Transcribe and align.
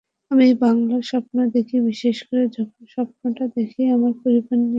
আমি 0.31 0.47
বাংলায় 0.61 1.03
স্বপ্ন 1.11 1.37
দেখি, 1.55 1.77
বিশেষ 1.89 2.17
করে 2.27 2.43
যখন 2.57 2.81
স্বপ্নটা 2.93 3.45
দেখি 3.57 3.81
আমার 3.95 4.13
পরিবার 4.21 4.57
নিয়ে। 4.57 4.69